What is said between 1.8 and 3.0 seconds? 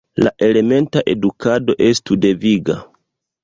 estu deviga.